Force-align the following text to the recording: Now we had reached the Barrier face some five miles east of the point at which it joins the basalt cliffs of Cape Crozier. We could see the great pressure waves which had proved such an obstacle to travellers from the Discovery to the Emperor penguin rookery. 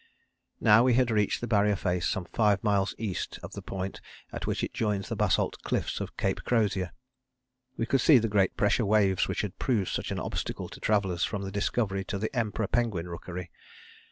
Now 0.59 0.83
we 0.83 0.95
had 0.95 1.11
reached 1.11 1.41
the 1.41 1.47
Barrier 1.47 1.75
face 1.75 2.09
some 2.09 2.25
five 2.25 2.63
miles 2.63 2.95
east 2.97 3.37
of 3.43 3.51
the 3.53 3.61
point 3.61 4.01
at 4.33 4.47
which 4.47 4.63
it 4.63 4.73
joins 4.73 5.07
the 5.09 5.15
basalt 5.15 5.59
cliffs 5.61 5.99
of 6.01 6.17
Cape 6.17 6.43
Crozier. 6.43 6.91
We 7.77 7.85
could 7.85 8.01
see 8.01 8.17
the 8.17 8.27
great 8.27 8.57
pressure 8.57 8.83
waves 8.87 9.27
which 9.27 9.41
had 9.41 9.59
proved 9.59 9.91
such 9.91 10.09
an 10.09 10.17
obstacle 10.17 10.69
to 10.69 10.79
travellers 10.79 11.23
from 11.23 11.43
the 11.43 11.51
Discovery 11.51 12.03
to 12.05 12.17
the 12.17 12.35
Emperor 12.35 12.65
penguin 12.65 13.09
rookery. 13.09 13.51